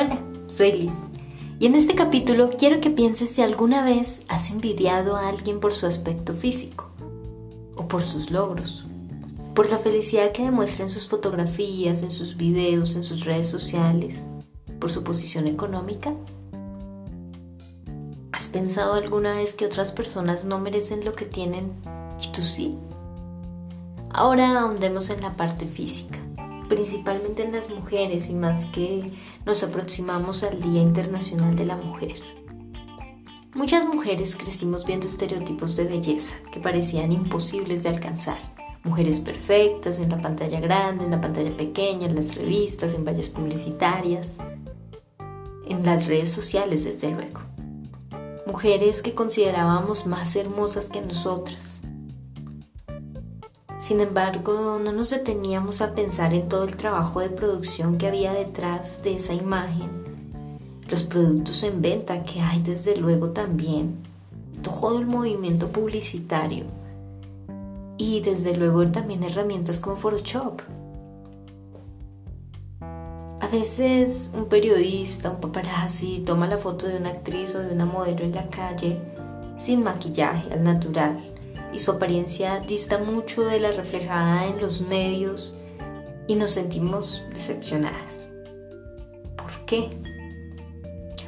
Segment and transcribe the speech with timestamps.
[0.00, 0.92] Hola, soy Liz.
[1.58, 5.74] Y en este capítulo quiero que pienses si alguna vez has envidiado a alguien por
[5.74, 6.88] su aspecto físico
[7.74, 8.86] o por sus logros,
[9.56, 14.22] por la felicidad que demuestra en sus fotografías, en sus videos, en sus redes sociales,
[14.78, 16.14] por su posición económica.
[18.30, 21.72] ¿Has pensado alguna vez que otras personas no merecen lo que tienen
[22.22, 22.78] y tú sí?
[24.10, 26.20] Ahora ahondemos en la parte física
[26.68, 29.12] principalmente en las mujeres y más que
[29.46, 32.16] nos aproximamos al Día Internacional de la Mujer.
[33.54, 38.38] Muchas mujeres crecimos viendo estereotipos de belleza que parecían imposibles de alcanzar.
[38.84, 43.28] Mujeres perfectas en la pantalla grande, en la pantalla pequeña, en las revistas, en vallas
[43.28, 44.28] publicitarias,
[45.66, 47.40] en las redes sociales desde luego.
[48.46, 51.80] Mujeres que considerábamos más hermosas que nosotras,
[53.88, 58.34] sin embargo, no nos deteníamos a pensar en todo el trabajo de producción que había
[58.34, 59.88] detrás de esa imagen,
[60.90, 63.96] los productos en venta que hay desde luego también,
[64.60, 66.66] todo el movimiento publicitario.
[67.96, 70.60] Y desde luego también herramientas como Photoshop.
[73.40, 77.86] A veces un periodista, un paparazzi toma la foto de una actriz o de una
[77.86, 79.00] modelo en la calle
[79.56, 81.37] sin maquillaje, al natural
[81.72, 85.54] y su apariencia dista mucho de la reflejada en los medios
[86.26, 88.28] y nos sentimos decepcionadas.
[89.36, 89.90] ¿Por qué?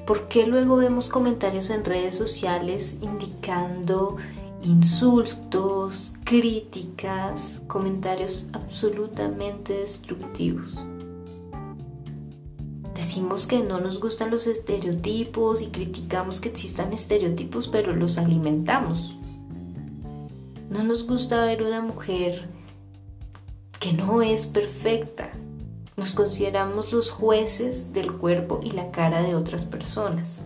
[0.06, 4.16] ¿Por qué luego vemos comentarios en redes sociales indicando
[4.62, 10.78] insultos, críticas, comentarios absolutamente destructivos?
[12.94, 19.16] Decimos que no nos gustan los estereotipos y criticamos que existan estereotipos, pero los alimentamos.
[20.70, 22.48] No nos gusta ver una mujer
[23.80, 25.32] que no es perfecta.
[25.96, 30.44] Nos consideramos los jueces del cuerpo y la cara de otras personas.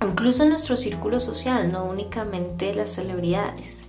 [0.00, 3.88] Incluso en nuestro círculo social, no únicamente las celebridades.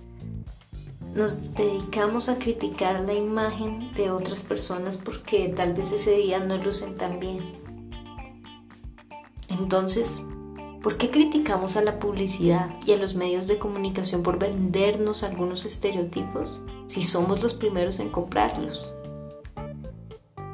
[1.14, 6.58] Nos dedicamos a criticar la imagen de otras personas porque tal vez ese día no
[6.58, 7.62] lucen tan bien.
[9.48, 10.20] Entonces,
[10.82, 15.64] ¿Por qué criticamos a la publicidad y a los medios de comunicación por vendernos algunos
[15.64, 18.92] estereotipos si somos los primeros en comprarlos?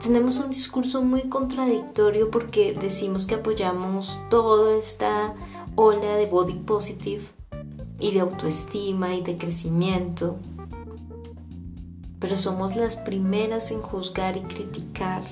[0.03, 5.35] Tenemos un discurso muy contradictorio porque decimos que apoyamos toda esta
[5.77, 7.23] ola de body positive
[7.99, 10.37] y de autoestima y de crecimiento,
[12.21, 15.23] pero somos las primeras en juzgar y criticar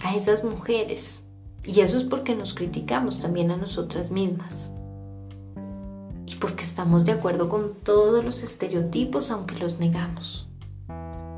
[0.00, 1.21] a esas mujeres
[1.64, 4.72] y eso es porque nos criticamos también a nosotras mismas.
[6.26, 10.48] Y porque estamos de acuerdo con todos los estereotipos aunque los negamos.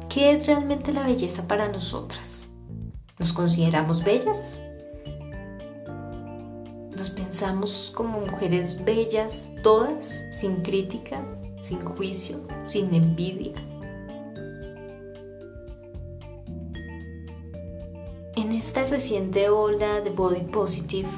[0.09, 2.49] ¿Qué es realmente la belleza para nosotras?
[3.19, 4.61] ¿Nos consideramos bellas?
[6.97, 11.23] ¿Nos pensamos como mujeres bellas, todas, sin crítica,
[11.63, 13.53] sin juicio, sin envidia?
[18.45, 21.09] En esta reciente ola de body positive,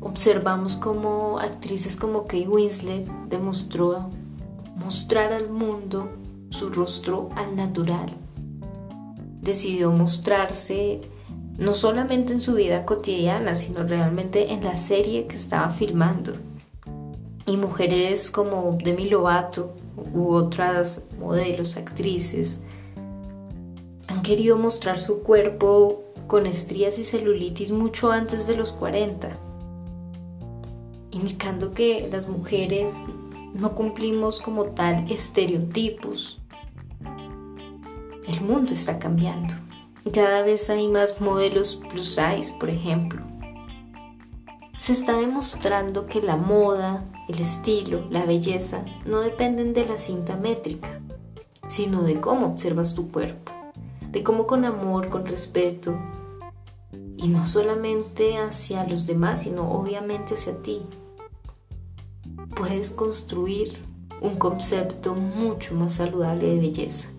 [0.00, 4.08] observamos cómo actrices como Kate Winslet demostró
[4.74, 6.08] mostrar al mundo
[6.48, 8.08] su rostro al natural.
[9.42, 11.02] Decidió mostrarse
[11.58, 16.32] no solamente en su vida cotidiana, sino realmente en la serie que estaba filmando.
[17.44, 19.74] Y mujeres como Demi Lovato
[20.14, 22.60] u otras modelos, actrices,
[24.08, 29.36] han querido mostrar su cuerpo con estrías y celulitis mucho antes de los 40,
[31.10, 32.92] indicando que las mujeres
[33.52, 36.40] no cumplimos como tal estereotipos.
[38.26, 39.54] El mundo está cambiando.
[40.12, 43.22] Cada vez hay más modelos plus size, por ejemplo.
[44.78, 50.36] Se está demostrando que la moda, el estilo, la belleza no dependen de la cinta
[50.36, 51.00] métrica,
[51.68, 53.63] sino de cómo observas tu cuerpo
[54.14, 55.98] de cómo con amor, con respeto,
[57.16, 60.82] y no solamente hacia los demás, sino obviamente hacia ti,
[62.54, 63.76] puedes construir
[64.20, 67.10] un concepto mucho más saludable de belleza.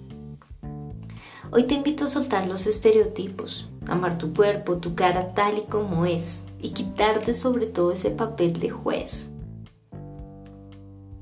[1.51, 6.05] Hoy te invito a soltar los estereotipos, amar tu cuerpo, tu cara tal y como
[6.05, 9.31] es y quitarte sobre todo ese papel de juez.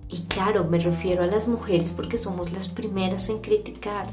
[0.07, 4.11] Y claro, me refiero a las mujeres porque somos las primeras en criticar,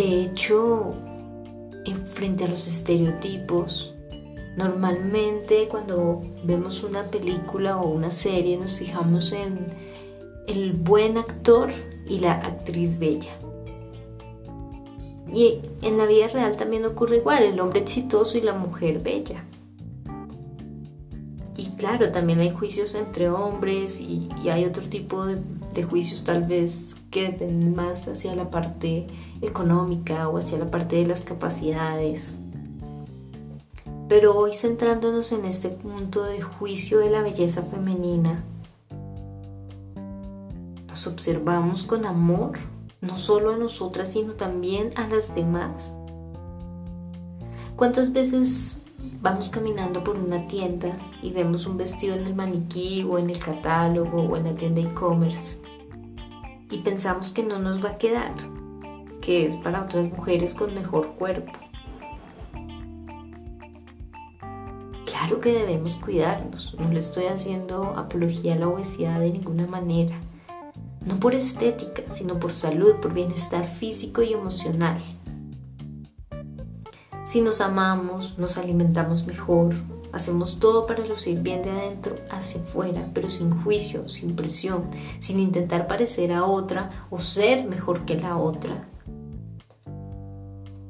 [0.00, 0.94] de hecho,
[2.14, 3.92] frente a los estereotipos,
[4.56, 9.58] normalmente cuando vemos una película o una serie nos fijamos en
[10.48, 11.68] el buen actor
[12.06, 13.36] y la actriz bella.
[15.34, 19.44] Y en la vida real también ocurre igual, el hombre exitoso y la mujer bella.
[21.58, 25.36] Y claro, también hay juicios entre hombres y, hay otro tipo de,
[25.74, 29.06] de, juicios tal vez que dependen más hacia la parte
[29.40, 32.38] económica o hacia la parte de las capacidades.
[34.08, 38.44] Pero hoy centrándonos en este punto de juicio de la belleza femenina,
[40.88, 42.58] nos observamos con amor
[43.00, 45.94] no solo a nosotras, sino también a las demás.
[47.76, 48.79] ¿Cuántas veces
[49.20, 50.92] vamos caminando por una tienda
[51.22, 54.80] y vemos un vestido en el maniquí o en el catálogo o en la tienda
[54.80, 55.60] e-commerce
[56.70, 58.34] y pensamos que no nos va a quedar,
[59.20, 61.52] que es para otras mujeres con mejor cuerpo?
[65.04, 70.16] Claro que debemos cuidarnos, no le estoy haciendo apología a la obesidad de ninguna manera
[71.04, 74.98] no por estética, sino por salud, por bienestar físico y emocional.
[77.30, 79.72] Si nos amamos, nos alimentamos mejor,
[80.10, 84.90] hacemos todo para lucir bien de adentro hacia afuera, pero sin juicio, sin presión,
[85.20, 88.88] sin intentar parecer a otra o ser mejor que la otra.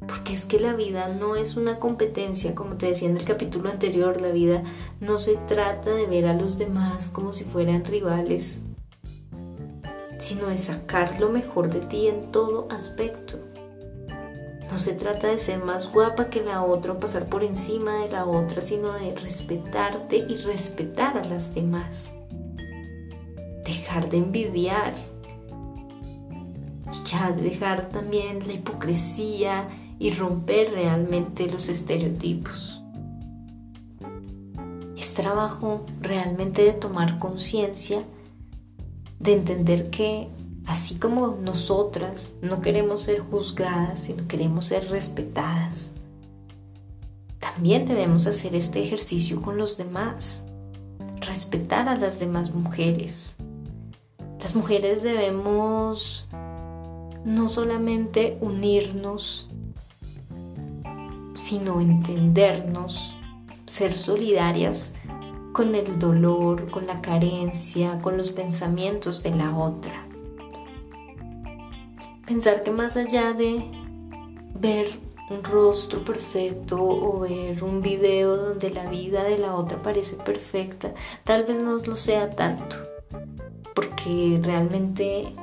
[0.08, 3.68] Porque es que la vida no es una competencia, como te decía en el capítulo
[3.68, 4.62] anterior, la vida
[4.98, 8.62] no se trata de ver a los demás como si fueran rivales,
[10.18, 13.49] sino de sacar lo mejor de ti en todo aspecto.
[14.70, 18.10] No se trata de ser más guapa que la otra o pasar por encima de
[18.10, 22.14] la otra, sino de respetarte y respetar a las demás.
[23.64, 24.94] Dejar de envidiar.
[26.92, 29.68] Y ya dejar también la hipocresía
[29.98, 32.82] y romper realmente los estereotipos.
[34.96, 38.04] Es trabajo realmente de tomar conciencia
[39.18, 40.28] de entender que
[40.70, 45.90] así como nosotras no queremos ser juzgadas, sino queremos ser respetadas,
[47.40, 50.44] también debemos hacer este ejercicio con los demás,
[51.26, 53.36] respetar a las demás mujeres.
[54.38, 56.28] Las mujeres debemos
[57.24, 59.48] no solamente unirnos,
[61.34, 63.16] sino entendernos,
[63.66, 64.94] ser solidarias
[65.52, 70.06] con el dolor, con la carencia, con los pensamientos de la otra.
[72.30, 73.64] Pensar que más allá de
[74.54, 74.86] ver
[75.30, 80.94] un rostro perfecto o ver un video donde la vida de la otra parece perfecta,
[81.24, 82.76] tal vez no lo sea tanto,
[83.74, 85.34] porque realmente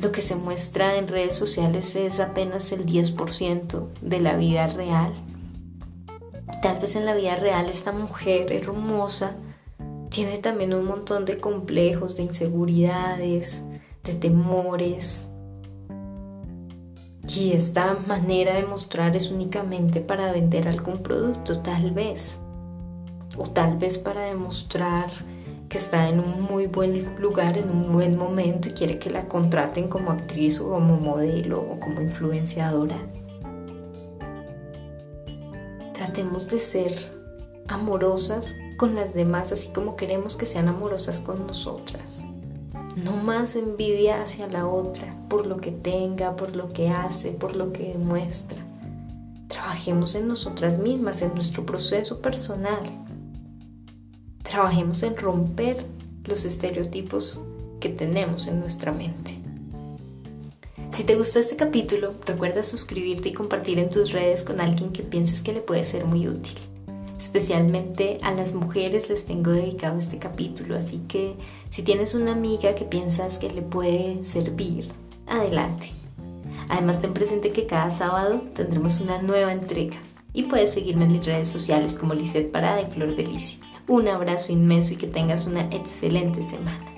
[0.00, 5.12] lo que se muestra en redes sociales es apenas el 10% de la vida real.
[6.62, 9.36] Tal vez en la vida real esta mujer hermosa
[10.08, 13.62] tiene también un montón de complejos, de inseguridades,
[14.04, 15.28] de temores.
[17.28, 22.38] Y esta manera de mostrar es únicamente para vender algún producto, tal vez.
[23.36, 25.10] O tal vez para demostrar
[25.68, 29.26] que está en un muy buen lugar, en un buen momento y quiere que la
[29.26, 32.96] contraten como actriz o como modelo o como influenciadora.
[35.94, 36.92] Tratemos de ser
[37.66, 42.24] amorosas con las demás, así como queremos que sean amorosas con nosotras.
[42.96, 47.56] No más envidia hacia la otra por lo que tenga, por lo que hace, por
[47.56, 48.58] lo que demuestra.
[49.48, 52.80] Trabajemos en nosotras mismas, en nuestro proceso personal.
[54.42, 55.84] Trabajemos en romper
[56.26, 57.40] los estereotipos
[57.80, 59.38] que tenemos en nuestra mente.
[60.92, 65.02] Si te gustó este capítulo, recuerda suscribirte y compartir en tus redes con alguien que
[65.02, 66.56] pienses que le puede ser muy útil.
[67.24, 71.36] Especialmente a las mujeres les tengo dedicado este capítulo, así que
[71.70, 74.92] si tienes una amiga que piensas que le puede servir,
[75.26, 75.88] adelante.
[76.68, 79.96] Además ten presente que cada sábado tendremos una nueva entrega
[80.34, 83.58] y puedes seguirme en mis redes sociales como Lizeth Parada y Flor Delicia.
[83.88, 86.93] Un abrazo inmenso y que tengas una excelente semana.